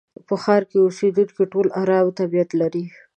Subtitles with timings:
[0.27, 2.85] په ښار کې اوسېدونکي ټول ارامه طبيعت لري.